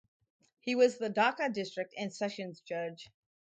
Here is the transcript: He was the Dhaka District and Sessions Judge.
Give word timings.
He 0.61 0.73
was 0.73 0.97
the 0.97 1.11
Dhaka 1.11 1.53
District 1.53 1.93
and 1.95 2.11
Sessions 2.11 2.61
Judge. 2.61 3.11